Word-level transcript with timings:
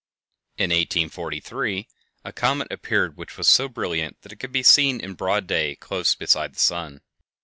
In 0.57 0.71
1843 0.71 1.87
a 2.25 2.33
comet 2.33 2.71
appeared 2.71 3.15
which 3.17 3.37
was 3.37 3.47
so 3.47 3.69
brilliant 3.69 4.19
that 4.23 4.31
it 4.31 4.37
could 4.37 4.51
be 4.51 4.63
seen 4.63 4.99
in 4.99 5.13
broad 5.13 5.45
day 5.45 5.75
close 5.75 6.15
beside 6.15 6.55
the 6.55 6.59
sun! 6.59 7.01